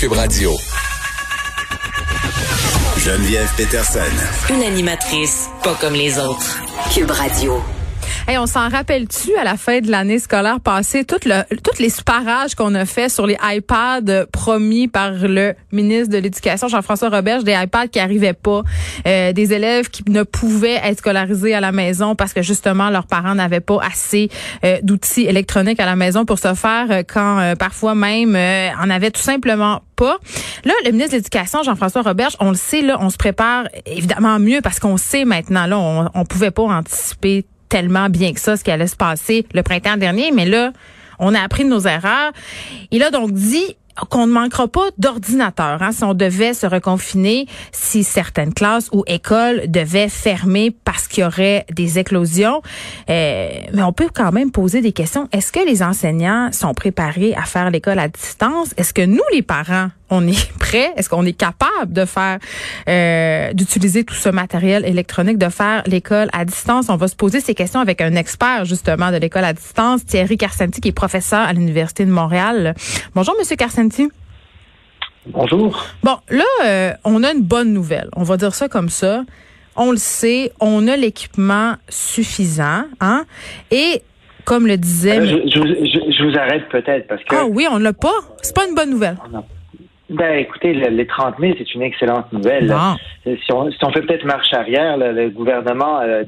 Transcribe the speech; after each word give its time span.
Cube 0.00 0.12
Radio. 0.12 0.56
Geneviève 2.96 3.52
Peterson. 3.54 4.00
Une 4.48 4.62
animatrice 4.62 5.50
pas 5.62 5.74
comme 5.74 5.92
les 5.92 6.18
autres. 6.18 6.62
Cube 6.94 7.10
Radio. 7.10 7.62
Hey, 8.28 8.38
on 8.38 8.46
s'en 8.46 8.68
rappelle-tu 8.68 9.34
à 9.36 9.44
la 9.44 9.56
fin 9.56 9.80
de 9.80 9.90
l'année 9.90 10.18
scolaire 10.18 10.60
passée, 10.60 11.04
tout 11.04 11.16
le, 11.24 11.42
tous 11.56 11.80
les 11.80 11.90
parages 12.04 12.54
qu'on 12.54 12.74
a 12.74 12.84
fait 12.84 13.08
sur 13.08 13.26
les 13.26 13.36
iPads 13.42 14.26
promis 14.30 14.88
par 14.88 15.12
le 15.12 15.54
ministre 15.72 16.10
de 16.10 16.18
l'Éducation, 16.18 16.68
Jean-François 16.68 17.08
Roberge, 17.08 17.44
des 17.44 17.54
iPads 17.54 17.88
qui 17.88 17.98
arrivaient 17.98 18.34
pas, 18.34 18.62
euh, 19.06 19.32
des 19.32 19.52
élèves 19.52 19.88
qui 19.88 20.04
ne 20.08 20.22
pouvaient 20.22 20.80
être 20.84 20.98
scolarisés 20.98 21.54
à 21.54 21.60
la 21.60 21.72
maison 21.72 22.14
parce 22.14 22.32
que 22.32 22.42
justement 22.42 22.90
leurs 22.90 23.06
parents 23.06 23.34
n'avaient 23.34 23.60
pas 23.60 23.78
assez 23.82 24.28
euh, 24.64 24.78
d'outils 24.82 25.26
électroniques 25.26 25.80
à 25.80 25.86
la 25.86 25.96
maison 25.96 26.24
pour 26.24 26.38
se 26.38 26.54
faire 26.54 26.86
euh, 26.90 27.02
quand 27.06 27.54
parfois 27.58 27.94
même 27.94 28.36
en 28.36 28.90
avait 28.90 29.10
tout 29.10 29.22
simplement 29.22 29.82
pas. 29.96 30.18
Là, 30.64 30.72
le 30.84 30.92
ministre 30.92 31.12
de 31.12 31.16
l'Éducation, 31.16 31.62
Jean-François 31.62 32.02
Roberge, 32.02 32.36
on 32.38 32.50
le 32.50 32.56
sait, 32.56 32.82
là, 32.82 32.98
on 33.00 33.10
se 33.10 33.16
prépare 33.16 33.64
évidemment 33.86 34.38
mieux 34.38 34.60
parce 34.60 34.78
qu'on 34.78 34.96
sait 34.96 35.24
maintenant, 35.24 35.66
là, 35.66 35.78
on, 35.78 36.10
on 36.14 36.24
pouvait 36.24 36.50
pas 36.50 36.62
anticiper 36.62 37.46
tellement 37.70 38.10
bien 38.10 38.34
que 38.34 38.40
ça 38.40 38.58
ce 38.58 38.64
qui 38.64 38.70
allait 38.70 38.86
se 38.86 38.96
passer 38.96 39.46
le 39.54 39.62
printemps 39.62 39.96
dernier, 39.96 40.30
mais 40.32 40.44
là, 40.44 40.72
on 41.18 41.34
a 41.34 41.40
appris 41.40 41.64
nos 41.64 41.80
erreurs. 41.80 42.32
Il 42.90 43.02
a 43.02 43.10
donc 43.10 43.32
dit 43.32 43.76
qu'on 44.08 44.26
ne 44.26 44.32
manquera 44.32 44.68
pas 44.68 44.88
d'ordinateurs 44.98 45.82
hein, 45.82 45.92
si 45.92 46.04
on 46.04 46.14
devait 46.14 46.54
se 46.54 46.66
reconfiner, 46.66 47.46
si 47.72 48.04
certaines 48.04 48.54
classes 48.54 48.88
ou 48.92 49.04
écoles 49.06 49.70
devaient 49.70 50.08
fermer 50.08 50.70
parce 50.84 51.06
qu'il 51.08 51.22
y 51.22 51.26
aurait 51.26 51.66
des 51.70 51.98
éclosions. 51.98 52.62
Euh, 53.08 53.50
mais 53.72 53.82
on 53.82 53.92
peut 53.92 54.08
quand 54.12 54.32
même 54.32 54.50
poser 54.50 54.80
des 54.80 54.92
questions. 54.92 55.28
Est-ce 55.32 55.52
que 55.52 55.64
les 55.66 55.82
enseignants 55.82 56.50
sont 56.52 56.74
préparés 56.74 57.34
à 57.34 57.42
faire 57.42 57.70
l'école 57.70 57.98
à 57.98 58.08
distance? 58.08 58.72
Est-ce 58.76 58.94
que 58.94 59.04
nous, 59.04 59.22
les 59.32 59.42
parents, 59.42 59.88
on 60.10 60.26
est 60.26 60.52
prêts? 60.58 60.92
Est-ce 60.96 61.08
qu'on 61.08 61.24
est 61.24 61.32
capable 61.36 61.92
de 61.92 62.04
faire, 62.04 62.38
euh, 62.88 63.52
d'utiliser 63.52 64.04
tout 64.04 64.14
ce 64.14 64.28
matériel 64.28 64.84
électronique, 64.84 65.38
de 65.38 65.48
faire 65.48 65.82
l'école 65.86 66.28
à 66.32 66.44
distance? 66.44 66.88
On 66.88 66.96
va 66.96 67.08
se 67.08 67.16
poser 67.16 67.40
ces 67.40 67.54
questions 67.54 67.80
avec 67.80 68.00
un 68.00 68.14
expert, 68.16 68.64
justement, 68.64 69.10
de 69.10 69.16
l'école 69.16 69.44
à 69.44 69.52
distance, 69.52 70.04
Thierry 70.04 70.36
Carcenti, 70.36 70.80
qui 70.80 70.88
est 70.88 70.92
professeur 70.92 71.40
à 71.40 71.52
l'Université 71.52 72.04
de 72.04 72.10
Montréal. 72.10 72.74
Bonjour, 73.14 73.34
Monsieur 73.38 73.56
Carcenti. 73.56 74.08
Bonjour. 75.26 75.84
Bon, 76.02 76.16
là, 76.30 76.44
euh, 76.64 76.92
on 77.04 77.22
a 77.22 77.32
une 77.32 77.42
bonne 77.42 77.72
nouvelle. 77.72 78.08
On 78.16 78.22
va 78.22 78.36
dire 78.36 78.54
ça 78.54 78.68
comme 78.68 78.88
ça. 78.88 79.24
On 79.76 79.92
le 79.92 79.98
sait, 79.98 80.52
on 80.60 80.88
a 80.88 80.96
l'équipement 80.96 81.74
suffisant, 81.88 82.84
hein? 83.00 83.24
Et 83.70 84.02
comme 84.44 84.66
le 84.66 84.76
disait. 84.76 85.18
Euh, 85.18 85.42
je, 85.46 86.24
vous 86.24 86.36
arrête 86.38 86.68
peut-être 86.70 87.06
parce 87.06 87.22
que. 87.24 87.36
Ah 87.36 87.46
oui, 87.46 87.66
on 87.70 87.78
l'a 87.78 87.92
pas. 87.92 88.08
C'est 88.42 88.54
pas 88.54 88.66
une 88.66 88.74
bonne 88.74 88.90
nouvelle. 88.90 89.16
Ben, 90.10 90.40
écoutez, 90.40 90.72
les 90.72 91.06
30 91.06 91.36
000, 91.38 91.54
c'est 91.56 91.72
une 91.72 91.82
excellente 91.82 92.32
nouvelle. 92.32 92.74
Si 93.24 93.52
on, 93.52 93.70
si 93.70 93.78
on 93.84 93.92
fait 93.92 94.02
peut-être 94.02 94.24
marche 94.24 94.52
arrière, 94.52 94.96
le 94.96 95.28
gouvernement 95.28 95.98
a, 95.98 96.22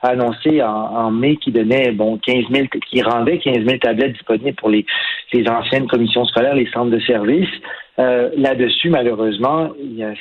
annoncé 0.00 0.62
en, 0.62 1.10
mai 1.10 1.36
qu'il 1.36 1.52
donnait 1.52 1.90
bon 1.92 2.16
15 2.16 2.44
000, 2.50 2.66
qui 2.88 3.02
rendait 3.02 3.38
15 3.38 3.66
000 3.66 3.78
tablettes 3.78 4.14
disponibles 4.14 4.56
pour 4.56 4.70
les, 4.70 4.86
les 5.34 5.46
anciennes 5.46 5.86
commissions 5.86 6.24
scolaires, 6.24 6.54
les 6.54 6.70
centres 6.70 6.90
de 6.90 7.00
services. 7.00 7.50
Euh, 7.98 8.30
là-dessus, 8.36 8.90
malheureusement, 8.90 9.70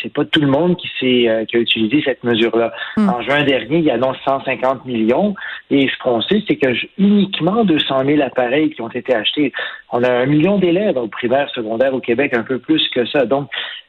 c'est 0.02 0.12
pas 0.12 0.26
tout 0.26 0.42
le 0.42 0.48
monde 0.48 0.78
qui 0.78 0.90
s'est 1.00 1.30
euh, 1.30 1.46
qui 1.46 1.58
a 1.58 1.60
utilisé 1.60 2.02
cette 2.04 2.24
mesure-là. 2.24 2.74
Hmm. 2.98 3.10
En 3.10 3.22
juin 3.22 3.44
dernier, 3.44 3.78
il 3.78 3.84
y 3.84 3.92
a 3.92 4.00
donc 4.00 4.16
150 4.26 4.86
millions, 4.86 5.36
et 5.70 5.88
ce 5.88 6.04
qu'on 6.04 6.22
sait, 6.22 6.44
c'est 6.48 6.56
que 6.56 6.70
uniquement 6.98 7.64
200 7.66 8.06
000 8.06 8.22
appareils 8.22 8.72
qui 8.72 8.82
ont 8.82 8.90
été 8.90 9.14
achetés. 9.14 9.54
On 9.92 10.04
a 10.04 10.12
un 10.12 10.26
million 10.26 10.58
d'élèves 10.58 10.98
au 10.98 11.08
primaire, 11.08 11.50
secondaire 11.52 11.94
au 11.94 12.00
Québec, 12.00 12.34
un 12.36 12.44
peu 12.44 12.58
plus 12.58 12.82
que 12.90 13.06
ça. 13.06 13.26
Donc, 13.26 13.48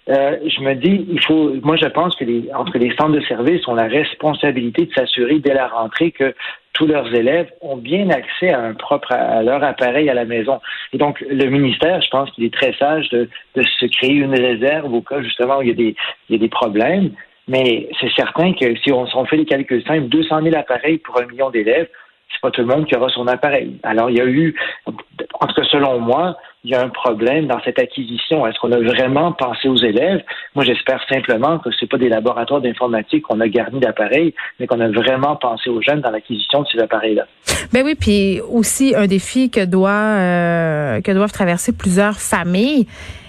euh, 0.08 0.36
je 0.46 0.62
me 0.62 0.74
dis, 0.74 1.06
il 1.10 1.20
faut. 1.20 1.52
Moi, 1.62 1.76
je 1.76 1.86
pense 1.86 2.16
que 2.16 2.24
les, 2.24 2.48
entre 2.54 2.78
les 2.78 2.94
centres 2.96 3.12
de 3.12 3.20
services 3.20 3.66
ont 3.68 3.74
la 3.74 3.88
responsabilité 3.88 4.86
de 4.86 4.92
s'assurer 4.92 5.38
dès 5.38 5.52
la 5.52 5.68
rentrée 5.68 6.12
que 6.12 6.34
tous 6.78 6.86
leurs 6.86 7.12
élèves 7.12 7.50
ont 7.60 7.76
bien 7.76 8.08
accès 8.10 8.50
à 8.50 8.60
un 8.60 8.74
propre 8.74 9.12
à 9.12 9.42
leur 9.42 9.62
appareil 9.64 10.08
à 10.08 10.14
la 10.14 10.24
maison. 10.24 10.60
Et 10.92 10.98
donc, 10.98 11.20
le 11.28 11.46
ministère, 11.46 12.00
je 12.00 12.08
pense 12.08 12.30
qu'il 12.30 12.44
est 12.44 12.54
très 12.54 12.72
sage 12.74 13.08
de, 13.08 13.28
de, 13.56 13.62
se 13.80 13.86
créer 13.86 14.12
une 14.12 14.34
réserve 14.34 14.94
au 14.94 15.02
cas 15.02 15.20
justement 15.20 15.58
où 15.58 15.62
il 15.62 15.68
y 15.68 15.72
a 15.72 15.74
des, 15.74 15.96
il 16.28 16.32
y 16.32 16.34
a 16.36 16.38
des 16.38 16.48
problèmes. 16.48 17.10
Mais 17.48 17.88
c'est 18.00 18.12
certain 18.14 18.52
que 18.52 18.76
si 18.76 18.92
on, 18.92 19.06
on 19.12 19.24
fait 19.24 19.38
les 19.38 19.44
calculs 19.44 19.82
simples, 19.84 20.08
200 20.08 20.42
000 20.42 20.56
appareils 20.56 20.98
pour 20.98 21.20
un 21.20 21.26
million 21.26 21.50
d'élèves, 21.50 21.88
c'est 22.32 22.40
pas 22.40 22.52
tout 22.52 22.60
le 22.60 22.68
monde 22.68 22.86
qui 22.86 22.94
aura 22.94 23.08
son 23.08 23.26
appareil. 23.26 23.76
Alors, 23.82 24.08
il 24.10 24.18
y 24.18 24.20
a 24.20 24.26
eu, 24.26 24.54
en 24.86 25.46
tout 25.46 25.54
cas 25.54 25.64
selon 25.64 25.98
moi, 25.98 26.36
il 26.64 26.70
y 26.70 26.74
a 26.74 26.82
un 26.82 26.88
problème 26.88 27.46
dans 27.46 27.60
cette 27.64 27.78
acquisition. 27.78 28.46
Est-ce 28.46 28.58
qu'on 28.58 28.72
a 28.72 28.80
vraiment 28.80 29.32
pensé 29.32 29.68
aux 29.68 29.76
élèves? 29.76 30.22
Moi, 30.54 30.64
j'espère 30.64 31.00
simplement 31.08 31.58
que 31.58 31.70
ce 31.70 31.84
pas 31.84 31.98
des 31.98 32.08
laboratoires 32.08 32.60
d'informatique 32.60 33.22
qu'on 33.22 33.40
a 33.40 33.48
garnis 33.48 33.80
d'appareils, 33.80 34.34
mais 34.58 34.66
qu'on 34.66 34.80
a 34.80 34.88
vraiment 34.88 35.36
pensé 35.36 35.70
aux 35.70 35.80
jeunes 35.80 36.00
dans 36.00 36.10
l'acquisition 36.10 36.62
de 36.62 36.66
ces 36.72 36.78
appareils-là. 36.80 37.26
Ben 37.72 37.82
oui, 37.84 37.94
puis 37.94 38.40
aussi 38.40 38.94
un 38.96 39.06
défi 39.06 39.50
que 39.50 39.64
doit 39.64 39.90
euh, 39.90 41.00
que 41.00 41.12
doivent 41.12 41.32
traverser 41.32 41.72
plusieurs 41.76 42.18
familles 42.18 42.86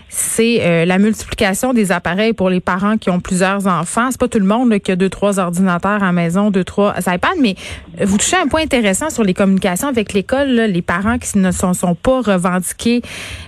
c'est 0.10 0.60
euh, 0.62 0.86
la 0.86 0.98
multiplication 0.98 1.74
des 1.74 1.92
appareils 1.92 2.34
pour 2.34 2.50
les 2.50 2.60
parents 2.60 2.98
qui 2.98 3.10
ont 3.10 3.20
plusieurs 3.20 3.68
enfants. 3.68 4.10
C'est 4.12 4.20
pas 4.20 4.28
tout 4.28 4.40
le 4.40 4.46
monde 4.46 4.78
qui 4.80 4.92
a 4.92 4.96
deux, 4.96 5.10
trois 5.10 5.40
ordinateurs 5.40 6.04
à 6.04 6.12
maison, 6.12 6.50
deux, 6.50 6.64
trois 6.64 6.96
iPads, 7.00 7.36
mais 7.40 7.56
vous 8.02 8.18
touchez 8.18 8.38
un 8.38 8.48
point 8.48 8.62
intéressant 8.62 9.10
sur 9.10 9.24
les 9.24 9.34
communications 9.34 9.88
avec 9.88 10.14
l'école. 10.14 10.48
Les 10.48 10.82
parents 10.82 11.18
qui 11.20 11.38
ne 11.38 11.52
sont, 11.52 11.74
sont 11.74 11.96
pas 11.96 12.22
revendiqués 12.22 13.02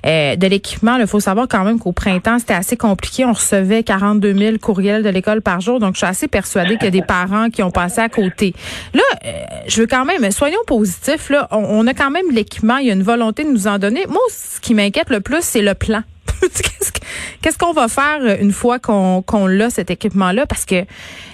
euh, 0.05 0.35
de 0.35 0.47
l'équipement. 0.47 0.97
Il 0.97 1.07
faut 1.07 1.19
savoir 1.19 1.47
quand 1.47 1.63
même 1.63 1.79
qu'au 1.79 1.91
printemps, 1.91 2.38
c'était 2.39 2.53
assez 2.53 2.77
compliqué. 2.77 3.25
On 3.25 3.33
recevait 3.33 3.83
42 3.83 4.33
000 4.33 4.57
courriels 4.59 5.03
de 5.03 5.09
l'école 5.09 5.41
par 5.41 5.61
jour. 5.61 5.79
Donc, 5.79 5.95
je 5.95 6.00
suis 6.00 6.07
assez 6.07 6.27
persuadée 6.27 6.75
qu'il 6.75 6.85
y 6.85 6.88
a 6.88 6.91
des 6.91 7.01
parents 7.01 7.50
qui 7.50 7.63
ont 7.63 7.71
passé 7.71 8.01
à 8.01 8.09
côté. 8.09 8.53
Là, 8.94 9.01
euh, 9.25 9.31
je 9.67 9.81
veux 9.81 9.88
quand 9.88 10.05
même, 10.05 10.29
soyons 10.31 10.59
positifs. 10.67 11.29
Là, 11.29 11.47
on 11.51 11.88
a 11.88 11.94
quand 11.94 12.11
même 12.11 12.29
l'équipement. 12.31 12.77
Il 12.77 12.88
y 12.88 12.91
a 12.91 12.94
une 12.94 13.03
volonté 13.03 13.44
de 13.44 13.50
nous 13.50 13.67
en 13.67 13.79
donner. 13.79 14.05
Moi, 14.07 14.21
ce 14.29 14.59
qui 14.59 14.73
m'inquiète 14.73 15.09
le 15.09 15.21
plus, 15.21 15.41
c'est 15.41 15.61
le 15.61 15.73
plan. 15.73 16.03
Qu'est-ce 17.41 17.57
qu'on 17.57 17.74
va 17.74 17.88
faire 17.88 18.19
euh, 18.22 18.38
une 18.40 18.52
fois 18.52 18.79
qu'on 18.79 19.22
qu'on 19.22 19.47
l'a, 19.47 19.69
cet 19.69 19.90
équipement-là? 19.91 20.46
Parce 20.46 20.66
que, 20.66 20.85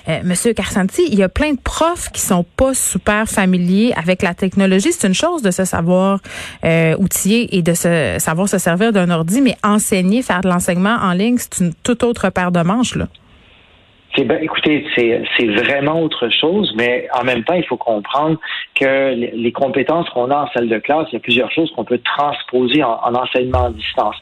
euh, 0.07 0.19
Monsieur 0.23 0.53
Carsanti, 0.53 1.07
il 1.09 1.15
y 1.15 1.23
a 1.23 1.29
plein 1.29 1.51
de 1.51 1.59
profs 1.59 2.09
qui 2.11 2.21
sont 2.21 2.45
pas 2.55 2.73
super 2.73 3.27
familiers 3.27 3.93
avec 3.95 4.21
la 4.21 4.33
technologie. 4.33 4.91
C'est 4.91 5.07
une 5.07 5.13
chose 5.13 5.41
de 5.41 5.51
se 5.51 5.65
savoir 5.65 6.19
euh, 6.63 6.95
outiller 6.97 7.55
et 7.57 7.61
de 7.61 7.73
se 7.73 8.17
savoir 8.19 8.47
se 8.47 8.57
servir 8.57 8.93
d'un 8.93 9.09
ordi, 9.09 9.41
mais 9.41 9.57
enseigner, 9.63 10.21
faire 10.21 10.41
de 10.41 10.49
l'enseignement 10.49 10.97
en 11.01 11.13
ligne, 11.13 11.37
c'est 11.37 11.63
une 11.63 11.73
toute 11.73 12.03
autre 12.03 12.29
paire 12.29 12.51
de 12.51 12.61
manches, 12.61 12.95
là. 12.95 13.07
Ben, 14.25 14.39
écoutez, 14.41 14.85
c'est 14.95 15.45
vraiment 15.45 16.01
autre 16.01 16.29
chose, 16.29 16.73
mais 16.75 17.07
en 17.13 17.23
même 17.23 17.43
temps, 17.43 17.53
il 17.53 17.65
faut 17.65 17.77
comprendre 17.77 18.39
que 18.73 19.13
les 19.13 19.51
compétences 19.51 20.09
qu'on 20.09 20.31
a 20.31 20.37
en 20.37 20.47
salle 20.47 20.69
de 20.69 20.79
classe, 20.79 21.07
il 21.11 21.13
y 21.13 21.17
a 21.17 21.19
plusieurs 21.19 21.51
choses 21.51 21.71
qu'on 21.75 21.83
peut 21.83 21.99
transposer 21.99 22.83
en, 22.83 23.13
enseignement 23.13 23.65
à 23.65 23.69
distance. 23.69 24.15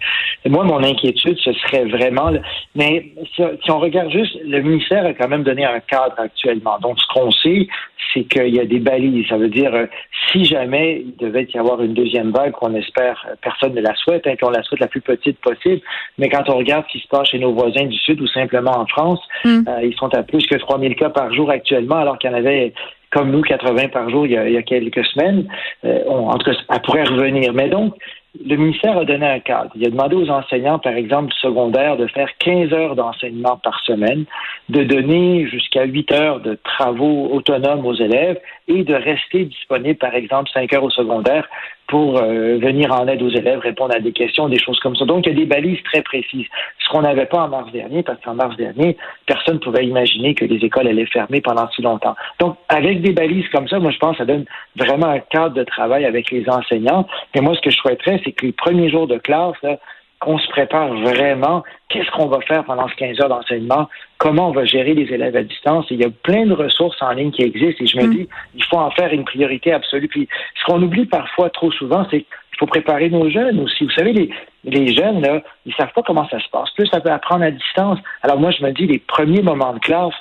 Et 0.44 0.50
moi, 0.50 0.64
mon 0.66 0.84
inquiétude, 0.84 1.38
ce 1.40 1.54
serait 1.54 1.86
vraiment, 1.86 2.32
mais 2.76 3.06
si, 3.36 3.72
on 3.72 3.80
regarde 3.80 4.12
juste, 4.12 4.38
le 4.44 4.62
ministère 4.62 5.06
a 5.06 5.14
quand 5.14 5.30
même 5.30 5.44
donné 5.44 5.66
un 5.66 5.80
cadre 5.80 6.16
actuellement. 6.18 6.78
Donc, 6.80 7.00
ce 7.00 7.08
qu'on 7.14 7.32
sait, 7.32 7.68
c'est 8.14 8.24
qu'il 8.24 8.56
y 8.56 8.60
a 8.60 8.66
des 8.66 8.80
balises. 8.80 9.28
Ça 9.28 9.38
veut 9.38 9.50
dire, 9.50 9.74
euh, 9.74 9.86
si 10.32 10.46
jamais 10.46 11.04
il 11.06 11.16
devait 11.18 11.48
y 11.54 11.58
avoir 11.58 11.82
une 11.82 11.94
deuxième 11.94 12.32
vague, 12.32 12.52
qu'on 12.52 12.74
espère, 12.76 13.26
euh, 13.30 13.36
personne 13.42 13.74
ne 13.74 13.82
la 13.82 13.94
souhaite, 13.96 14.26
hein, 14.28 14.36
qu'on 14.40 14.50
la 14.50 14.64
souhaite 14.64 14.80
la 14.80 14.88
plus 14.88 15.02
petite 15.02 15.40
possible, 15.40 15.82
mais 16.18 16.30
quand 16.30 16.50
on 16.50 16.58
regarde 16.58 16.86
ce 16.88 16.98
qui 16.98 17.04
se 17.04 17.08
passe 17.08 17.30
chez 17.30 17.40
nos 17.40 17.54
voisins 17.54 17.86
du 17.86 17.98
Sud 17.98 18.22
ou 18.22 18.28
simplement 18.28 18.78
en 18.78 18.86
France, 18.88 19.20
hmm. 19.44 19.64
euh, 19.68 19.85
ils 19.86 19.96
sont 19.96 20.14
à 20.14 20.24
plus 20.24 20.46
que 20.46 20.56
3000 20.56 20.96
cas 20.96 21.10
par 21.10 21.34
jour 21.34 21.50
actuellement, 21.50 21.98
alors 21.98 22.18
qu'il 22.18 22.30
y 22.30 22.34
en 22.34 22.38
avait 22.38 22.74
comme 23.12 23.32
nous, 23.32 23.42
80 23.42 23.90
par 23.90 24.10
jour 24.10 24.26
il 24.26 24.34
y 24.34 24.58
a, 24.58 24.62
quelques 24.64 25.06
semaines. 25.06 25.48
en 25.84 26.38
tout 26.38 26.52
cas, 26.52 26.58
elle 26.70 26.82
pourrait 26.82 27.04
revenir. 27.04 27.54
Mais 27.54 27.70
donc, 27.70 27.96
le 28.44 28.56
ministère 28.58 28.98
a 28.98 29.06
donné 29.06 29.26
un 29.26 29.40
cadre. 29.40 29.72
Il 29.76 29.86
a 29.86 29.90
demandé 29.90 30.16
aux 30.16 30.30
enseignants, 30.30 30.80
par 30.80 30.94
exemple, 30.94 31.34
secondaires, 31.42 31.98
de 31.98 32.08
faire 32.08 32.30
15 32.40 32.74
heures 32.74 32.96
d'enseignement 32.96 33.58
par 33.58 33.80
semaine, 33.86 34.26
de 34.70 34.84
donner 34.84 35.48
jusqu'à 35.48 35.86
8 35.86 36.12
heures 36.12 36.40
de 36.42 36.58
travaux 36.64 37.30
autonomes 37.32 37.86
aux 37.86 37.94
élèves 37.94 38.40
et 38.68 38.84
de 38.84 38.94
rester 38.94 39.46
disponible, 39.46 39.98
par 39.98 40.16
exemple, 40.16 40.50
5 40.54 40.74
heures 40.74 40.84
au 40.84 40.90
secondaire 40.90 41.48
pour 41.88 42.18
euh, 42.18 42.58
venir 42.58 42.92
en 42.92 43.08
aide 43.08 43.22
aux 43.22 43.30
élèves, 43.30 43.60
répondre 43.60 43.94
à 43.96 44.00
des 44.00 44.12
questions, 44.12 44.50
des 44.50 44.60
choses 44.60 44.80
comme 44.80 44.96
ça. 44.96 45.06
Donc, 45.06 45.26
il 45.26 45.34
y 45.34 45.36
a 45.36 45.40
des 45.40 45.46
balises 45.46 45.82
très 45.84 46.02
précises. 46.02 46.48
Ce 46.80 46.90
qu'on 46.90 47.02
n'avait 47.02 47.26
pas 47.26 47.44
en 47.44 47.48
mars 47.50 47.72
dernier, 47.72 48.04
parce 48.04 48.20
qu'en 48.22 48.34
mars 48.34 48.56
dernier, 48.58 48.98
personne 49.26 49.56
ne 49.56 49.60
pouvait 49.60 49.86
imaginer 49.86 50.34
que 50.34 50.46
les 50.46 50.66
écoles 50.66 50.88
allaient 50.88 51.06
fermer 51.06 51.42
pendant 51.42 51.70
si 51.70 51.82
longtemps. 51.82 52.16
Donc, 52.40 52.58
avec 52.70 53.02
des 53.02 53.14
balises 53.14 53.48
comme 53.50 53.68
ça, 53.68 53.80
moi, 53.80 53.92
je 53.92 54.00
pense 54.00 54.14
que 54.14 54.18
ça 54.20 54.26
donne 54.26 54.46
vraiment 54.76 55.08
un 55.08 55.20
cadre 55.20 55.56
de 55.56 55.64
travail 55.64 56.06
avec 56.06 56.32
les 56.32 56.50
enseignants. 56.50 57.08
Et 57.34 57.42
moi, 57.42 57.56
ce 57.56 57.62
que 57.62 57.70
je 57.70 57.78
souhaiterais, 57.78 58.20
c'est 58.24 58.32
que 58.32 58.46
les 58.46 58.52
premiers 58.52 58.90
jours 58.90 59.08
de 59.08 59.18
classe, 59.18 59.58
qu'on 60.20 60.40
se 60.40 60.48
prépare 60.50 60.94
vraiment. 60.94 61.64
Qu'est-ce 61.90 62.10
qu'on 62.12 62.28
va 62.28 62.40
faire 62.42 62.64
pendant 62.64 62.88
ces 62.90 62.96
15 62.96 63.22
heures 63.22 63.30
d'enseignement? 63.30 63.88
Comment 64.18 64.50
on 64.50 64.52
va 64.52 64.66
gérer 64.66 64.94
les 64.94 65.14
élèves 65.14 65.36
à 65.36 65.44
distance? 65.44 65.88
il 65.90 66.00
y 66.00 66.06
a 66.06 66.10
plein 66.10 66.46
de 66.46 66.54
ressources 66.54 67.02
en 67.02 67.12
ligne 67.12 67.32
qui 67.32 67.44
existent 67.44 67.84
et 67.84 67.88
je 67.88 67.98
me 67.98 68.08
mm. 68.08 68.16
dis, 68.16 68.30
il 68.56 68.64
faut 68.64 68.78
en 68.78 68.92
faire 68.92 69.12
une 69.12 69.26
priorité 69.26 69.74
absolue. 69.74 70.08
Puis, 70.08 70.28
ce 70.60 70.66
qu'on 70.66 70.82
oublie 70.82 71.06
parfois 71.06 71.50
trop 71.50 71.72
souvent, 71.72 72.08
c'est 72.10 72.26
il 72.56 72.60
faut 72.60 72.68
préparer 72.68 73.10
nos 73.10 73.30
jeunes 73.30 73.60
aussi. 73.60 73.84
Vous 73.84 73.92
savez, 73.92 74.14
les, 74.14 74.30
les 74.66 74.94
jeunes, 74.94 75.22
là, 75.22 75.42
ils 75.66 75.74
savent 75.76 75.94
pas 75.94 76.02
comment 76.02 76.28
ça 76.30 76.40
se 76.40 76.50
passe. 76.50 76.70
Plus 76.72 76.88
ça 76.88 77.00
peut 77.00 77.12
apprendre 77.12 77.44
à 77.44 77.52
distance. 77.52 78.00
Alors 78.24 78.40
moi, 78.40 78.52
je 78.52 78.64
me 78.64 78.72
dis, 78.72 78.88
les 78.88 79.00
premiers 79.00 79.42
moments 79.42 79.74
de 79.74 79.80
classe, 79.80 80.14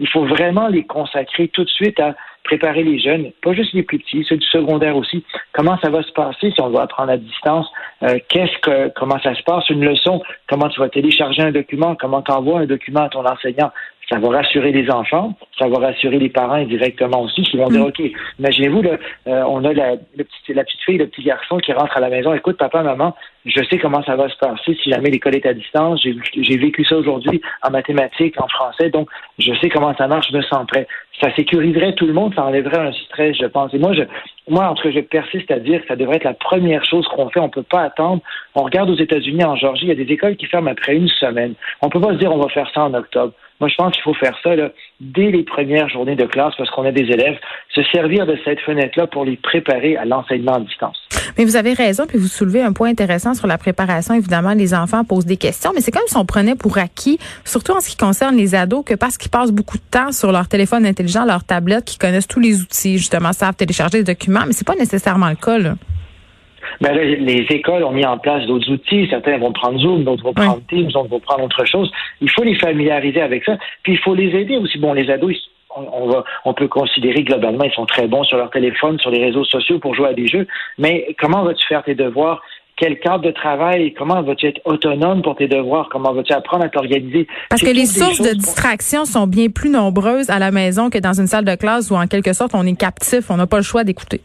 il 0.00 0.08
faut 0.08 0.24
vraiment 0.26 0.68
les 0.68 0.84
consacrer 0.84 1.48
tout 1.48 1.64
de 1.64 1.70
suite 1.70 1.98
à 2.00 2.14
préparer 2.44 2.82
les 2.82 2.98
jeunes, 2.98 3.30
pas 3.40 3.52
juste 3.52 3.72
les 3.72 3.82
plus 3.82 3.98
petits, 4.00 4.24
ceux 4.28 4.36
du 4.36 4.46
secondaire 4.46 4.96
aussi. 4.96 5.24
Comment 5.52 5.78
ça 5.78 5.90
va 5.90 6.02
se 6.02 6.12
passer 6.12 6.50
si 6.50 6.60
on 6.60 6.70
doit 6.70 6.82
apprendre 6.82 7.12
à 7.12 7.16
distance? 7.16 7.70
Euh, 8.02 8.18
qu'est-ce 8.28 8.58
que, 8.58 8.88
comment 8.96 9.18
ça 9.20 9.34
se 9.34 9.42
passe? 9.44 9.68
Une 9.70 9.84
leçon, 9.84 10.20
comment 10.48 10.68
tu 10.68 10.80
vas 10.80 10.88
télécharger 10.88 11.42
un 11.42 11.52
document, 11.52 11.94
comment 11.94 12.22
tu 12.22 12.32
envoies 12.32 12.60
un 12.60 12.66
document 12.66 13.02
à 13.02 13.08
ton 13.08 13.24
enseignant? 13.24 13.70
Ça 14.10 14.18
va 14.18 14.28
rassurer 14.30 14.72
les 14.72 14.90
enfants, 14.90 15.34
ça 15.58 15.68
va 15.68 15.78
rassurer 15.78 16.18
les 16.18 16.28
parents 16.28 16.54
indirectement 16.54 17.22
aussi, 17.22 17.42
qui 17.42 17.56
vont 17.56 17.68
dire, 17.68 17.84
mm. 17.84 17.86
OK, 17.86 18.02
imaginez-vous, 18.40 18.82
euh, 18.82 19.44
on 19.46 19.64
a 19.64 19.72
la, 19.72 19.92
le 19.92 20.24
petit, 20.24 20.52
la 20.52 20.64
petite 20.64 20.80
fille, 20.80 20.98
le 20.98 21.06
petit 21.06 21.22
garçon 21.22 21.58
qui 21.58 21.72
rentre 21.72 21.96
à 21.96 22.00
la 22.00 22.08
maison, 22.08 22.34
écoute, 22.34 22.58
papa, 22.58 22.82
maman, 22.82 23.14
je 23.44 23.62
sais 23.64 23.78
comment 23.78 24.02
ça 24.04 24.16
va 24.16 24.28
se 24.28 24.36
passer 24.36 24.76
si 24.82 24.90
jamais 24.90 25.10
l'école 25.10 25.34
est 25.34 25.46
à 25.46 25.54
distance, 25.54 26.00
j'ai 26.02 26.56
vécu 26.56 26.84
ça 26.84 26.96
aujourd'hui 26.96 27.40
en 27.62 27.70
mathématiques, 27.70 28.40
en 28.40 28.48
français, 28.48 28.90
donc 28.90 29.08
je 29.38 29.52
sais 29.60 29.68
comment 29.68 29.94
ça 29.96 30.06
marche, 30.06 30.28
je 30.30 30.36
me 30.36 30.42
sens 30.42 30.66
prêt. 30.66 30.86
Ça 31.20 31.34
sécuriserait 31.34 31.94
tout 31.94 32.06
le 32.06 32.12
monde, 32.12 32.34
ça 32.34 32.44
enlèverait 32.44 32.88
un 32.88 32.92
stress, 32.92 33.36
je 33.40 33.46
pense. 33.46 33.72
Et 33.74 33.78
moi, 33.78 33.92
je, 33.92 34.02
moi, 34.48 34.68
en 34.68 34.74
tout 34.74 34.84
cas, 34.84 34.90
je 34.90 35.00
persiste 35.00 35.50
à 35.50 35.58
dire 35.58 35.80
que 35.82 35.88
ça 35.88 35.96
devrait 35.96 36.16
être 36.16 36.24
la 36.24 36.34
première 36.34 36.84
chose 36.84 37.06
qu'on 37.08 37.28
fait. 37.28 37.38
On 37.38 37.46
ne 37.46 37.50
peut 37.50 37.62
pas 37.62 37.82
attendre. 37.82 38.22
On 38.54 38.62
regarde 38.62 38.90
aux 38.90 38.96
États-Unis, 38.96 39.44
en 39.44 39.54
Georgie, 39.54 39.86
il 39.86 39.88
y 39.88 39.92
a 39.92 40.04
des 40.04 40.12
écoles 40.12 40.36
qui 40.36 40.46
ferment 40.46 40.70
après 40.70 40.96
une 40.96 41.08
semaine. 41.08 41.54
On 41.80 41.86
ne 41.86 41.92
peut 41.92 42.00
pas 42.00 42.12
se 42.12 42.18
dire 42.18 42.32
on 42.32 42.38
va 42.38 42.48
faire 42.48 42.70
ça 42.74 42.84
en 42.84 42.94
octobre. 42.94 43.34
Moi, 43.62 43.68
je 43.68 43.76
pense 43.76 43.92
qu'il 43.92 44.02
faut 44.02 44.14
faire 44.14 44.36
ça 44.42 44.50
dès 44.98 45.30
les 45.30 45.44
premières 45.44 45.88
journées 45.88 46.16
de 46.16 46.24
classe 46.24 46.52
parce 46.58 46.68
qu'on 46.70 46.84
a 46.84 46.90
des 46.90 47.04
élèves, 47.04 47.38
se 47.72 47.80
servir 47.92 48.26
de 48.26 48.36
cette 48.44 48.58
fenêtre-là 48.58 49.06
pour 49.06 49.24
les 49.24 49.36
préparer 49.36 49.96
à 49.96 50.04
l'enseignement 50.04 50.54
à 50.54 50.60
distance. 50.60 50.98
Mais 51.38 51.44
vous 51.44 51.54
avez 51.54 51.72
raison, 51.72 52.04
puis 52.08 52.18
vous 52.18 52.26
soulevez 52.26 52.60
un 52.60 52.72
point 52.72 52.90
intéressant 52.90 53.34
sur 53.34 53.46
la 53.46 53.58
préparation. 53.58 54.14
Évidemment, 54.14 54.54
les 54.54 54.74
enfants 54.74 55.04
posent 55.04 55.26
des 55.26 55.36
questions, 55.36 55.70
mais 55.72 55.80
c'est 55.80 55.92
comme 55.92 56.02
si 56.08 56.16
on 56.16 56.24
prenait 56.24 56.56
pour 56.56 56.76
acquis, 56.76 57.20
surtout 57.44 57.70
en 57.70 57.80
ce 57.80 57.90
qui 57.90 57.96
concerne 57.96 58.36
les 58.36 58.56
ados, 58.56 58.84
que 58.84 58.94
parce 58.94 59.16
qu'ils 59.16 59.30
passent 59.30 59.52
beaucoup 59.52 59.78
de 59.78 59.84
temps 59.88 60.10
sur 60.10 60.32
leur 60.32 60.48
téléphone 60.48 60.84
intelligent, 60.84 61.24
leur 61.24 61.44
tablette, 61.44 61.84
qu'ils 61.84 62.00
connaissent 62.00 62.26
tous 62.26 62.40
les 62.40 62.62
outils, 62.62 62.98
justement, 62.98 63.32
savent 63.32 63.54
télécharger 63.54 63.98
des 63.98 64.12
documents, 64.12 64.42
mais 64.44 64.54
c'est 64.54 64.66
pas 64.66 64.74
nécessairement 64.74 65.28
le 65.28 65.36
cas. 65.36 65.76
Ben, 66.80 66.92
les 66.94 67.46
écoles 67.50 67.84
ont 67.84 67.92
mis 67.92 68.04
en 68.04 68.18
place 68.18 68.46
d'autres 68.46 68.70
outils. 68.70 69.06
Certains 69.10 69.38
vont 69.38 69.52
prendre 69.52 69.78
Zoom, 69.78 70.04
d'autres 70.04 70.24
vont 70.24 70.32
prendre 70.32 70.60
Teams, 70.68 70.90
d'autres 70.90 71.08
vont 71.08 71.20
prendre 71.20 71.44
autre 71.44 71.64
chose. 71.64 71.90
Il 72.20 72.30
faut 72.30 72.42
les 72.42 72.56
familiariser 72.56 73.20
avec 73.20 73.44
ça. 73.44 73.56
Puis 73.82 73.94
il 73.94 73.98
faut 73.98 74.14
les 74.14 74.34
aider 74.36 74.56
aussi. 74.56 74.78
Bon, 74.78 74.92
les 74.92 75.10
ados, 75.10 75.36
on, 75.74 76.06
va, 76.06 76.24
on 76.44 76.54
peut 76.54 76.68
considérer 76.68 77.22
globalement, 77.22 77.64
ils 77.64 77.72
sont 77.72 77.86
très 77.86 78.06
bons 78.06 78.24
sur 78.24 78.36
leur 78.36 78.50
téléphone, 78.50 78.98
sur 78.98 79.10
les 79.10 79.24
réseaux 79.24 79.44
sociaux 79.44 79.78
pour 79.78 79.94
jouer 79.94 80.08
à 80.08 80.14
des 80.14 80.26
jeux. 80.26 80.46
Mais 80.78 81.14
comment 81.18 81.42
vas-tu 81.42 81.66
faire 81.66 81.82
tes 81.82 81.94
devoirs? 81.94 82.42
quel 82.82 82.98
cadre 82.98 83.22
de 83.22 83.30
travail, 83.30 83.94
comment 83.94 84.22
vas-tu 84.22 84.46
être 84.46 84.60
autonome 84.64 85.22
pour 85.22 85.36
tes 85.36 85.46
devoirs, 85.46 85.88
comment 85.88 86.12
vas-tu 86.12 86.32
apprendre 86.32 86.64
à 86.64 86.68
t'organiser? 86.68 87.28
Parce 87.48 87.62
que 87.62 87.70
les 87.70 87.86
sources 87.86 88.20
de 88.20 88.34
distraction 88.34 89.04
sont 89.04 89.28
bien 89.28 89.50
plus 89.50 89.70
nombreuses 89.70 90.30
à 90.30 90.40
la 90.40 90.50
maison 90.50 90.90
que 90.90 90.98
dans 90.98 91.12
une 91.12 91.28
salle 91.28 91.44
de 91.44 91.54
classe 91.54 91.92
où 91.92 91.94
en 91.94 92.08
quelque 92.08 92.32
sorte 92.32 92.52
on 92.54 92.66
est 92.66 92.76
captif, 92.76 93.30
on 93.30 93.36
n'a 93.36 93.46
pas 93.46 93.58
le 93.58 93.62
choix 93.62 93.84
d'écouter. 93.84 94.20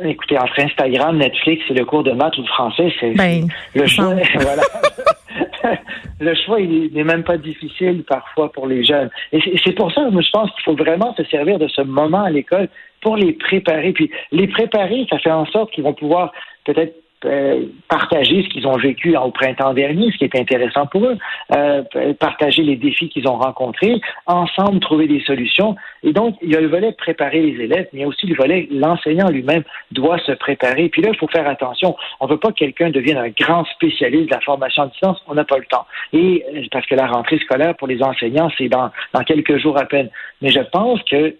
Écoutez, 0.00 0.38
entre 0.38 0.60
Instagram, 0.60 1.16
Netflix 1.16 1.64
et 1.70 1.74
le 1.74 1.84
cours 1.84 2.02
de 2.02 2.12
maths 2.12 2.36
ou 2.36 2.42
de 2.42 2.48
français, 2.48 2.92
c'est 3.00 3.14
ben, 3.14 3.48
le 3.74 3.86
choix. 3.86 4.14
voilà. 4.40 4.62
le 6.20 6.34
choix, 6.34 6.60
il 6.60 6.92
n'est 6.92 7.04
même 7.04 7.24
pas 7.24 7.38
difficile 7.38 8.04
parfois 8.06 8.52
pour 8.52 8.66
les 8.66 8.84
jeunes. 8.84 9.10
Et 9.32 9.40
c'est 9.64 9.72
pour 9.72 9.90
ça, 9.92 10.08
moi, 10.10 10.20
je 10.20 10.30
pense 10.30 10.50
qu'il 10.52 10.64
faut 10.64 10.76
vraiment 10.76 11.14
se 11.14 11.24
servir 11.24 11.58
de 11.58 11.68
ce 11.68 11.80
moment 11.82 12.24
à 12.24 12.30
l'école 12.30 12.68
pour 13.00 13.16
les 13.16 13.32
préparer. 13.32 13.92
Puis 13.92 14.10
les 14.32 14.48
préparer, 14.48 15.06
ça 15.08 15.18
fait 15.18 15.30
en 15.30 15.46
sorte 15.46 15.72
qu'ils 15.72 15.84
vont 15.84 15.94
pouvoir 15.94 16.32
peut-être 16.64 16.94
euh, 17.24 17.66
partager 17.88 18.42
ce 18.42 18.48
qu'ils 18.48 18.66
ont 18.66 18.76
vécu 18.76 19.16
au 19.16 19.30
printemps 19.30 19.72
dernier, 19.72 20.10
ce 20.12 20.18
qui 20.18 20.24
est 20.24 20.36
intéressant 20.36 20.86
pour 20.86 21.04
eux, 21.06 21.16
euh, 21.54 21.82
partager 22.20 22.62
les 22.62 22.76
défis 22.76 23.08
qu'ils 23.08 23.26
ont 23.26 23.36
rencontrés, 23.36 24.00
ensemble 24.26 24.80
trouver 24.80 25.08
des 25.08 25.20
solutions. 25.20 25.76
Et 26.02 26.12
donc, 26.12 26.36
il 26.42 26.52
y 26.52 26.56
a 26.56 26.60
le 26.60 26.68
volet 26.68 26.92
préparer 26.92 27.40
les 27.40 27.64
élèves, 27.64 27.88
mais 27.92 28.00
il 28.00 28.02
y 28.02 28.04
a 28.04 28.08
aussi 28.08 28.26
le 28.26 28.36
volet 28.36 28.68
l'enseignant 28.70 29.28
lui-même 29.28 29.62
doit 29.92 30.18
se 30.18 30.32
préparer. 30.32 30.88
Puis 30.88 31.02
là, 31.02 31.10
il 31.12 31.16
faut 31.16 31.28
faire 31.28 31.48
attention. 31.48 31.96
On 32.20 32.26
ne 32.26 32.32
veut 32.32 32.38
pas 32.38 32.48
que 32.48 32.58
quelqu'un 32.58 32.90
devienne 32.90 33.18
un 33.18 33.30
grand 33.30 33.64
spécialiste 33.64 34.26
de 34.26 34.34
la 34.34 34.40
formation 34.40 34.82
à 34.82 34.86
distance. 34.88 35.22
On 35.26 35.34
n'a 35.34 35.44
pas 35.44 35.58
le 35.58 35.64
temps. 35.64 35.86
Et 36.12 36.44
euh, 36.54 36.62
parce 36.70 36.86
que 36.86 36.94
la 36.94 37.06
rentrée 37.06 37.38
scolaire 37.38 37.74
pour 37.76 37.88
les 37.88 38.02
enseignants, 38.02 38.50
c'est 38.58 38.68
dans, 38.68 38.90
dans 39.14 39.22
quelques 39.22 39.56
jours 39.56 39.78
à 39.78 39.86
peine. 39.86 40.10
Mais 40.42 40.50
je 40.50 40.60
pense 40.60 41.02
que 41.04 41.34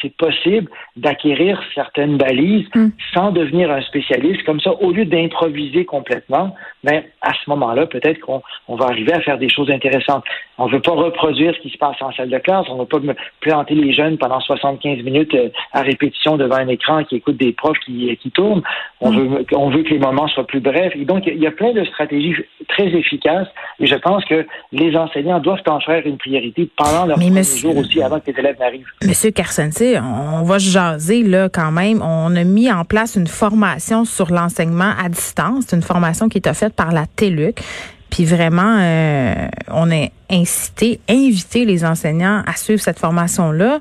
c'est 0.00 0.14
possible 0.16 0.70
d'acquérir 0.96 1.60
certaines 1.74 2.16
balises 2.16 2.66
hmm. 2.74 2.88
sans 3.14 3.30
devenir 3.30 3.70
un 3.70 3.82
spécialiste. 3.82 4.44
Comme 4.44 4.60
ça, 4.60 4.72
au 4.80 4.92
lieu 4.92 5.04
d'improviser 5.04 5.84
complètement, 5.84 6.54
mais 6.84 7.10
à 7.22 7.32
ce 7.32 7.50
moment-là, 7.50 7.86
peut-être 7.86 8.20
qu'on 8.20 8.42
va 8.76 8.86
arriver 8.86 9.12
à 9.12 9.20
faire 9.20 9.38
des 9.38 9.48
choses 9.48 9.70
intéressantes. 9.70 10.24
On 10.58 10.66
ne 10.66 10.72
veut 10.72 10.80
pas 10.80 10.92
reproduire 10.92 11.54
ce 11.54 11.60
qui 11.60 11.70
se 11.70 11.78
passe 11.78 11.96
en 12.00 12.12
salle 12.12 12.30
de 12.30 12.38
classe. 12.38 12.66
On 12.68 12.74
ne 12.74 12.80
veut 12.80 12.86
pas 12.86 12.98
planter 13.40 13.74
les 13.74 13.92
jeunes 13.92 14.18
pendant 14.18 14.40
75 14.40 15.02
minutes 15.02 15.34
euh, 15.34 15.50
à 15.72 15.82
répétition 15.82 16.36
devant 16.36 16.56
un 16.56 16.68
écran 16.68 17.04
qui 17.04 17.16
écoute 17.16 17.36
des 17.36 17.52
profs 17.52 17.78
qui, 17.84 18.16
qui 18.16 18.30
tournent. 18.30 18.62
On, 19.00 19.10
veut, 19.10 19.46
on 19.52 19.70
veut 19.70 19.82
que 19.82 19.90
les 19.90 19.98
moments 19.98 20.28
soient 20.28 20.46
plus 20.46 20.60
brefs. 20.60 20.94
Et 20.96 21.04
donc, 21.04 21.24
il 21.26 21.38
y 21.38 21.46
a 21.46 21.52
plein 21.52 21.72
de 21.72 21.84
stratégies 21.84 22.34
très 22.68 22.86
efficaces. 22.86 23.48
Et 23.80 23.86
je 23.86 23.94
pense 23.94 24.24
que 24.24 24.46
les 24.72 24.96
enseignants 24.96 25.38
doivent 25.40 25.62
en 25.68 25.80
faire 25.80 26.06
une 26.06 26.18
priorité 26.18 26.68
pendant 26.76 27.06
leur 27.06 27.18
premier 27.18 27.42
jour 27.42 27.76
aussi, 27.76 28.02
avant 28.02 28.20
que 28.20 28.30
les 28.30 28.38
élèves 28.38 28.58
n'arrivent. 28.58 28.88
Monsieur 29.04 29.30
Carson, 29.30 29.70
on 29.98 30.42
va 30.42 30.58
jaser 30.58 31.22
là 31.22 31.48
quand 31.48 31.70
même. 31.70 32.02
On 32.02 32.34
a 32.36 32.44
mis 32.44 32.70
en 32.70 32.84
place 32.84 33.16
une 33.16 33.26
formation 33.26 34.04
sur 34.04 34.32
l'enseignement 34.32 34.92
à 35.02 35.08
distance. 35.08 35.64
C'est 35.68 35.76
une 35.76 35.82
formation 35.82 36.28
qui 36.28 36.38
est 36.38 36.48
offerte 36.48 36.74
par 36.74 36.92
la 36.92 37.06
TELUC. 37.06 37.62
Puis 38.10 38.24
vraiment, 38.24 38.78
euh, 38.80 39.34
on 39.68 39.90
a 39.90 40.08
incité, 40.30 41.00
invité 41.08 41.64
les 41.64 41.84
enseignants 41.84 42.42
à 42.46 42.56
suivre 42.56 42.80
cette 42.80 42.98
formation-là. 42.98 43.80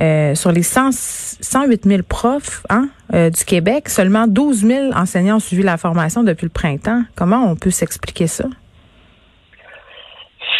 Euh, 0.00 0.34
sur 0.34 0.50
les 0.52 0.62
108 0.62 1.84
000 1.84 2.02
profs 2.08 2.64
hein, 2.70 2.88
euh, 3.14 3.30
du 3.30 3.44
Québec, 3.44 3.88
seulement 3.88 4.26
12 4.26 4.66
000 4.66 4.92
enseignants 4.94 5.36
ont 5.36 5.40
suivi 5.40 5.62
la 5.62 5.76
formation 5.76 6.24
depuis 6.24 6.46
le 6.46 6.50
printemps. 6.50 7.02
Comment 7.14 7.44
on 7.44 7.56
peut 7.56 7.70
s'expliquer 7.70 8.26
ça? 8.26 8.46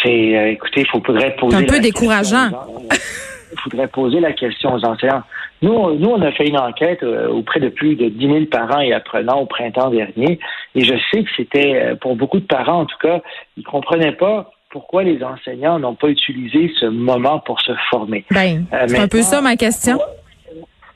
C'est, 0.01 0.51
écoutez, 0.51 0.81
il 0.81 0.87
faudrait 0.87 1.35
poser. 1.35 1.57
C'est 1.57 1.63
un 1.63 1.67
peu 1.67 1.79
décourageant. 1.79 2.51
il 3.53 3.59
faudrait 3.59 3.87
poser 3.87 4.19
la 4.19 4.33
question 4.33 4.73
aux 4.73 4.85
enseignants. 4.85 5.23
Nous, 5.61 5.95
nous, 5.95 6.09
on 6.09 6.21
a 6.21 6.31
fait 6.31 6.47
une 6.47 6.57
enquête 6.57 7.03
euh, 7.03 7.29
auprès 7.29 7.59
de 7.59 7.69
plus 7.69 7.95
de 7.95 8.09
10 8.09 8.25
000 8.25 8.45
parents 8.45 8.79
et 8.79 8.93
apprenants 8.93 9.39
au 9.39 9.45
printemps 9.45 9.89
dernier, 9.89 10.39
et 10.75 10.83
je 10.83 10.93
sais 11.11 11.23
que 11.23 11.29
c'était, 11.37 11.75
euh, 11.75 11.95
pour 11.95 12.15
beaucoup 12.15 12.39
de 12.39 12.45
parents 12.45 12.81
en 12.81 12.85
tout 12.85 12.97
cas, 13.01 13.21
ils 13.57 13.63
comprenaient 13.63 14.11
pas 14.11 14.51
pourquoi 14.69 15.03
les 15.03 15.23
enseignants 15.23 15.77
n'ont 15.77 15.93
pas 15.93 16.07
utilisé 16.07 16.71
ce 16.79 16.87
moment 16.87 17.39
pour 17.39 17.61
se 17.61 17.71
former. 17.91 18.25
Ben, 18.31 18.65
euh, 18.73 18.85
c'est 18.87 18.99
un 18.99 19.07
peu 19.07 19.21
ça 19.21 19.39
ma 19.39 19.55
question. 19.55 19.99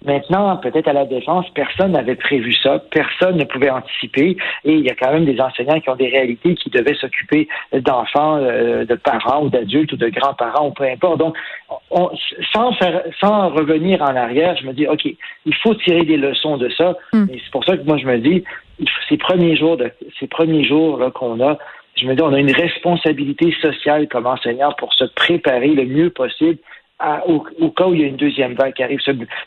Maintenant, 0.05 0.57
peut-être 0.57 0.87
à 0.87 0.93
la 0.93 1.05
défense, 1.05 1.45
personne 1.55 1.93
n'avait 1.93 2.15
prévu 2.15 2.53
ça, 2.53 2.79
personne 2.91 3.37
ne 3.37 3.43
pouvait 3.45 3.69
anticiper, 3.69 4.37
et 4.63 4.73
il 4.73 4.85
y 4.85 4.89
a 4.89 4.95
quand 4.95 5.11
même 5.11 5.25
des 5.25 5.39
enseignants 5.41 5.79
qui 5.79 5.89
ont 5.89 5.95
des 5.95 6.09
réalités 6.09 6.55
qui 6.55 6.69
devaient 6.69 6.95
s'occuper 6.95 7.47
d'enfants, 7.73 8.37
euh, 8.37 8.85
de 8.85 8.95
parents 8.95 9.43
ou 9.43 9.49
d'adultes 9.49 9.91
ou 9.93 9.97
de 9.97 10.09
grands-parents 10.09 10.67
ou 10.67 10.71
peu 10.71 10.83
importe. 10.83 11.19
Donc, 11.19 11.35
sans 12.53 12.73
faire, 12.73 13.03
sans 13.19 13.49
revenir 13.49 14.01
en 14.01 14.15
arrière, 14.15 14.55
je 14.61 14.67
me 14.67 14.73
dis, 14.73 14.87
ok, 14.87 15.05
il 15.45 15.55
faut 15.55 15.73
tirer 15.75 16.03
des 16.03 16.17
leçons 16.17 16.57
de 16.57 16.69
ça. 16.69 16.95
Hmm. 17.13 17.25
Et 17.31 17.41
c'est 17.43 17.51
pour 17.51 17.65
ça 17.65 17.77
que 17.77 17.83
moi 17.83 17.97
je 17.97 18.05
me 18.05 18.17
dis, 18.19 18.43
ces 19.09 19.17
premiers 19.17 19.55
jours 19.55 19.77
de, 19.77 19.91
ces 20.19 20.27
premiers 20.27 20.63
jours 20.63 20.97
là 20.97 21.11
qu'on 21.11 21.41
a, 21.41 21.57
je 21.95 22.05
me 22.05 22.15
dis, 22.15 22.21
on 22.21 22.33
a 22.33 22.39
une 22.39 22.53
responsabilité 22.53 23.53
sociale 23.61 24.07
comme 24.07 24.27
enseignant 24.27 24.71
pour 24.77 24.93
se 24.93 25.05
préparer 25.05 25.69
le 25.69 25.85
mieux 25.85 26.09
possible 26.11 26.59
au, 27.27 27.69
cas 27.69 27.85
où 27.85 27.93
il 27.93 28.01
y 28.01 28.03
a 28.03 28.07
une 28.07 28.15
deuxième 28.15 28.53
vague 28.53 28.73
qui 28.73 28.83
arrive, 28.83 28.99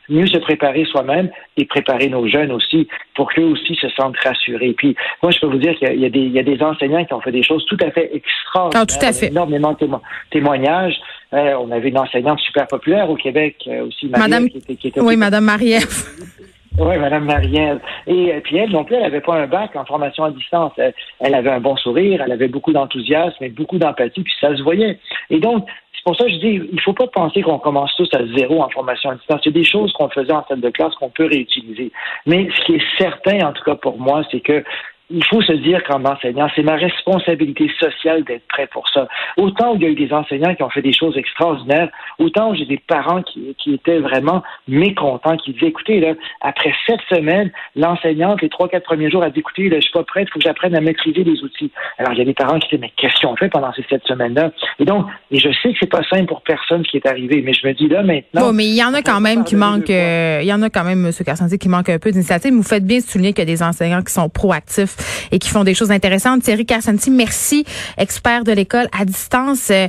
mieux 0.08 0.26
se 0.26 0.38
préparer 0.38 0.84
soi-même 0.84 1.30
et 1.56 1.64
préparer 1.64 2.08
nos 2.08 2.28
jeunes 2.28 2.52
aussi 2.52 2.86
pour 3.14 3.32
qu'eux 3.32 3.44
aussi 3.44 3.74
se 3.74 3.88
sentent 3.90 4.16
rassurés. 4.18 4.72
Puis 4.76 4.94
moi, 5.22 5.32
je 5.32 5.40
peux 5.40 5.48
vous 5.48 5.58
dire 5.58 5.74
qu'il 5.76 5.92
y, 5.94 6.02
y, 6.02 6.38
a 6.38 6.42
des 6.42 6.62
enseignants 6.62 7.04
qui 7.04 7.12
ont 7.12 7.20
fait 7.20 7.32
des 7.32 7.42
choses 7.42 7.64
tout 7.66 7.78
à 7.80 7.90
fait 7.90 8.10
extraordinaires. 8.14 8.82
Ah, 8.82 8.86
tout 8.86 9.04
à 9.04 9.12
fait. 9.12 9.26
Énormément 9.26 9.72
de 9.72 9.88
témoignages. 10.30 10.96
Euh, 11.32 11.54
on 11.60 11.70
avait 11.70 11.88
une 11.88 11.98
enseignante 11.98 12.40
super 12.40 12.66
populaire 12.66 13.08
au 13.08 13.16
Québec 13.16 13.56
euh, 13.66 13.86
aussi, 13.86 14.06
Madame, 14.08 14.48
qui 14.48 14.58
était, 14.58 14.74
qui 14.74 14.88
était 14.88 15.00
Oui, 15.00 15.16
Madame 15.16 15.44
Marie-Ève. 15.44 15.86
Oui, 16.78 16.96
Madame 16.98 17.24
Marielle. 17.24 17.80
Et 18.06 18.32
euh, 18.32 18.40
puis 18.40 18.56
elle 18.56 18.70
non 18.70 18.84
plus, 18.84 18.96
elle 18.96 19.02
n'avait 19.02 19.20
pas 19.20 19.34
un 19.34 19.46
bac 19.46 19.74
en 19.74 19.84
formation 19.84 20.24
à 20.24 20.30
distance. 20.30 20.72
Elle, 20.78 21.34
avait 21.34 21.50
un 21.50 21.60
bon 21.60 21.76
sourire, 21.76 22.22
elle 22.24 22.32
avait 22.32 22.48
beaucoup 22.48 22.72
d'enthousiasme 22.72 23.42
et 23.42 23.48
beaucoup 23.48 23.78
d'empathie, 23.78 24.22
puis 24.22 24.32
ça 24.40 24.56
se 24.56 24.62
voyait. 24.62 24.98
Et 25.30 25.40
donc, 25.40 25.66
c'est 25.92 26.04
pour 26.04 26.16
ça 26.16 26.24
que 26.24 26.30
je 26.30 26.36
dis, 26.36 26.60
il 26.70 26.74
ne 26.74 26.80
faut 26.80 26.94
pas 26.94 27.08
penser 27.08 27.42
qu'on 27.42 27.58
commence 27.58 27.94
tous 27.96 28.08
à 28.14 28.24
zéro 28.36 28.62
en 28.62 28.70
formation 28.70 29.10
à 29.10 29.16
distance. 29.16 29.40
Il 29.44 29.48
y 29.48 29.58
a 29.58 29.60
des 29.60 29.64
choses 29.64 29.92
qu'on 29.92 30.08
faisait 30.08 30.32
en 30.32 30.46
salle 30.46 30.60
de 30.60 30.70
classe 30.70 30.94
qu'on 30.94 31.10
peut 31.10 31.26
réutiliser. 31.26 31.92
Mais 32.24 32.48
ce 32.56 32.64
qui 32.64 32.74
est 32.76 32.98
certain, 32.98 33.48
en 33.48 33.52
tout 33.52 33.64
cas 33.64 33.74
pour 33.74 33.98
moi, 33.98 34.22
c'est 34.30 34.40
que 34.40 34.64
il 35.10 35.24
faut 35.24 35.42
se 35.42 35.52
dire 35.52 35.82
qu'en 35.84 36.04
enseignant, 36.04 36.48
c'est 36.54 36.62
ma 36.62 36.76
responsabilité 36.76 37.70
sociale 37.78 38.24
d'être 38.24 38.46
prêt 38.48 38.68
pour 38.68 38.88
ça. 38.88 39.08
Autant 39.36 39.74
il 39.74 39.82
y 39.82 39.86
a 39.86 39.88
eu 39.88 39.94
des 39.94 40.12
enseignants 40.12 40.54
qui 40.54 40.62
ont 40.62 40.70
fait 40.70 40.82
des 40.82 40.92
choses 40.92 41.16
extraordinaires, 41.16 41.88
autant 42.18 42.54
j'ai 42.54 42.64
des 42.64 42.78
parents 42.78 43.22
qui, 43.22 43.54
qui 43.58 43.74
étaient 43.74 43.98
vraiment 43.98 44.42
mécontents, 44.68 45.36
qui 45.36 45.52
disaient, 45.52 45.66
écoutez, 45.66 46.00
là, 46.00 46.14
après 46.40 46.72
sept 46.86 47.00
semaines, 47.08 47.50
l'enseignante, 47.74 48.40
les 48.42 48.48
trois, 48.48 48.68
quatre 48.68 48.84
premiers 48.84 49.10
jours, 49.10 49.22
a 49.22 49.30
dit, 49.30 49.40
écoutez, 49.40 49.68
là, 49.68 49.76
je 49.76 49.82
suis 49.82 49.92
pas 49.92 50.04
prête, 50.04 50.28
il 50.28 50.32
faut 50.32 50.38
que 50.38 50.44
j'apprenne 50.44 50.76
à 50.76 50.80
maîtriser 50.80 51.24
les 51.24 51.42
outils. 51.42 51.70
Alors, 51.98 52.12
il 52.12 52.18
y 52.18 52.22
a 52.22 52.24
des 52.24 52.34
parents 52.34 52.58
qui 52.58 52.68
disaient, 52.68 52.80
mais 52.80 52.92
qu'est-ce 52.96 53.20
qu'on 53.20 53.36
fait 53.36 53.48
pendant 53.48 53.72
ces 53.72 53.84
sept 53.90 54.02
semaines-là? 54.06 54.52
Et 54.78 54.84
donc, 54.84 55.06
et 55.30 55.38
je 55.38 55.48
sais 55.62 55.72
que 55.72 55.78
c'est 55.80 55.90
pas 55.90 56.02
simple 56.08 56.26
pour 56.26 56.42
personne 56.42 56.82
qui 56.84 56.96
est 56.98 57.06
arrivé, 57.06 57.42
mais 57.44 57.52
je 57.52 57.66
me 57.66 57.72
dis 57.72 57.88
là, 57.88 58.02
maintenant. 58.02 58.42
Bon, 58.42 58.52
mais 58.52 58.66
il 58.66 58.76
y 58.76 58.84
en 58.84 58.94
a 58.94 59.02
quand 59.02 59.20
même 59.20 59.44
qui 59.44 59.56
manquent, 59.56 59.90
euh, 59.90 60.38
il 60.42 60.46
y 60.46 60.52
en 60.52 60.62
a 60.62 60.70
quand 60.70 60.84
même, 60.84 61.06
M. 61.06 61.12
Carcentier, 61.24 61.58
qui 61.58 61.68
manque 61.68 61.88
un 61.88 61.98
peu 61.98 62.10
d'initiative. 62.10 62.52
Vous 62.52 62.62
faites 62.62 62.84
bien 62.84 63.00
souligner 63.00 63.32
qu'il 63.32 63.48
y 63.48 63.50
a 63.50 63.54
des 63.56 63.62
enseignants 63.62 64.02
qui 64.02 64.12
sont 64.12 64.28
proactifs 64.28 64.99
et 65.32 65.38
qui 65.38 65.48
font 65.48 65.64
des 65.64 65.74
choses 65.74 65.90
intéressantes. 65.90 66.42
Thierry 66.42 66.66
Carcentier, 66.66 67.12
merci, 67.12 67.64
expert 67.98 68.44
de 68.44 68.52
l'école 68.52 68.88
à 68.98 69.04
distance. 69.04 69.70
Euh, 69.70 69.88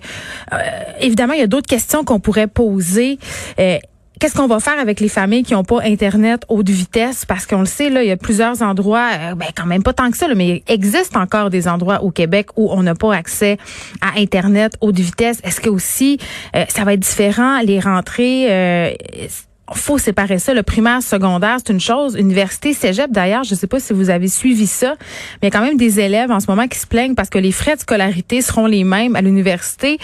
euh, 0.54 0.58
évidemment, 1.00 1.34
il 1.34 1.40
y 1.40 1.44
a 1.44 1.48
d'autres 1.48 1.68
questions 1.68 2.04
qu'on 2.04 2.20
pourrait 2.20 2.48
poser. 2.48 3.18
Qu'est-ce 3.58 4.36
qu'on 4.36 4.48
va 4.48 4.60
faire 4.60 4.78
avec 4.78 5.00
les 5.00 5.10
familles 5.10 5.42
qui 5.42 5.54
n'ont 5.54 5.64
pas 5.64 5.82
Internet 5.84 6.46
haute 6.48 6.70
vitesse? 6.70 7.26
Parce 7.26 7.48
qu'on 7.48 7.62
le 7.62 7.66
sait, 7.66 7.90
là, 7.90 8.04
il 8.04 8.08
y 8.08 8.12
a 8.12 8.18
plusieurs 8.18 8.62
endroits, 8.62 9.34
ben, 9.36 9.48
quand 9.58 9.66
même 9.66 9.82
pas 9.82 9.94
tant 9.94 10.12
que 10.12 10.18
ça, 10.18 10.28
mais 10.36 10.48
il 10.48 10.64
existe 10.72 11.18
encore 11.18 11.50
des 11.50 11.68
endroits 11.68 12.04
au 12.04 12.12
Québec 12.12 12.50
où 12.56 12.70
on 12.72 12.84
n'a 12.84 12.94
pas 12.94 13.16
accès 13.16 13.58
à 14.00 14.20
Internet 14.20 14.74
haute 14.80 15.00
vitesse. 15.00 15.40
Est-ce 15.44 15.60
que 15.60 15.70
aussi, 15.70 16.20
ça 16.54 16.84
va 16.84 16.94
être 16.94 17.00
différent, 17.00 17.62
les 17.62 17.80
rentrées? 17.80 18.96
Faut 19.78 19.98
séparer 19.98 20.40
ça. 20.40 20.54
Le 20.54 20.64
primaire, 20.64 21.02
secondaire, 21.02 21.58
c'est 21.60 21.72
une 21.72 21.80
chose. 21.80 22.16
Université, 22.18 22.74
cégep, 22.74 23.12
d'ailleurs, 23.12 23.44
je 23.44 23.54
ne 23.54 23.60
sais 23.60 23.68
pas 23.68 23.80
si 23.80 23.94
vous 23.94 24.10
avez 24.10 24.28
suivi 24.28 24.68
ça, 24.68 24.96
mais 25.42 25.48
il 25.48 25.54
y 25.54 25.56
a 25.56 25.60
quand 25.60 25.66
même 25.66 25.78
des 25.78 26.00
élèves 26.00 26.32
en 26.32 26.40
ce 26.40 26.48
moment 26.48 26.68
qui 26.68 26.80
se 26.80 26.88
plaignent 26.88 27.16
parce 27.16 27.30
que 27.30 27.38
les 27.38 27.52
frais 27.52 27.76
de 27.76 27.82
scolarité 27.82 28.42
seront 28.42 28.66
les 28.66 28.84
mêmes 28.84 29.16
à 29.16 29.22
l'université. 29.22 29.98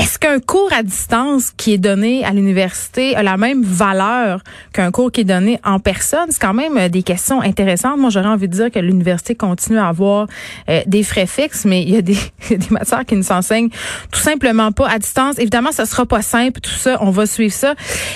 Est-ce 0.00 0.18
qu'un 0.18 0.40
cours 0.40 0.72
à 0.72 0.82
distance 0.82 1.50
qui 1.54 1.74
est 1.74 1.78
donné 1.78 2.24
à 2.24 2.30
l'université 2.30 3.14
a 3.16 3.22
la 3.22 3.36
même 3.36 3.62
valeur 3.62 4.40
qu'un 4.72 4.90
cours 4.90 5.12
qui 5.12 5.20
est 5.20 5.24
donné 5.24 5.60
en 5.62 5.78
personne? 5.78 6.28
C'est 6.30 6.40
quand 6.40 6.54
même 6.54 6.78
euh, 6.78 6.88
des 6.88 7.02
questions 7.02 7.42
intéressantes. 7.42 7.98
Moi, 7.98 8.08
j'aurais 8.08 8.28
envie 8.28 8.48
de 8.48 8.54
dire 8.54 8.70
que 8.70 8.78
l'université 8.78 9.34
continue 9.34 9.78
à 9.78 9.88
avoir 9.88 10.26
euh, 10.70 10.80
des 10.86 11.02
frais 11.02 11.26
fixes, 11.26 11.66
mais 11.66 11.82
il 11.82 11.90
y 11.90 11.96
a 11.98 12.00
des, 12.00 12.16
matières 12.70 13.04
qui 13.04 13.14
ne 13.14 13.20
s'enseignent 13.20 13.68
tout 14.10 14.20
simplement 14.20 14.72
pas 14.72 14.88
à 14.88 14.98
distance. 14.98 15.38
Évidemment, 15.38 15.70
ça 15.70 15.84
sera 15.84 16.06
pas 16.06 16.22
simple, 16.22 16.62
tout 16.62 16.70
ça. 16.70 16.96
On 17.02 17.10
va 17.10 17.26
suivre 17.26 17.52
ça. 17.52 17.74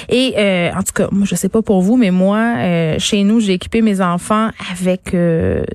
Et 0.08 0.32
euh, 0.38 0.70
en 0.72 0.82
tout 0.82 0.94
cas, 0.94 1.08
moi, 1.12 1.26
je 1.28 1.34
sais 1.34 1.50
pas 1.50 1.60
pour 1.60 1.82
vous, 1.82 1.98
mais 1.98 2.10
moi, 2.10 2.96
chez 2.96 3.24
nous, 3.24 3.40
j'ai 3.40 3.52
équipé 3.52 3.82
mes 3.82 4.00
enfants 4.00 4.48
avec 4.72 5.14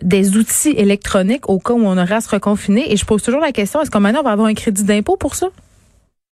des 0.01 0.37
outils 0.37 0.73
électroniques 0.75 1.47
au 1.49 1.59
cas 1.59 1.73
où 1.73 1.85
on 1.85 1.99
aura 1.99 2.15
à 2.15 2.21
se 2.21 2.29
reconfiner. 2.29 2.91
Et 2.91 2.97
je 2.97 3.05
pose 3.05 3.21
toujours 3.21 3.41
la 3.41 3.51
question, 3.51 3.79
est-ce 3.79 3.91
qu'on 3.91 3.99
maintenant 3.99 4.23
va 4.23 4.31
avoir 4.31 4.47
un 4.47 4.55
crédit 4.55 4.83
d'impôt 4.83 5.15
pour 5.15 5.35
ça? 5.35 5.49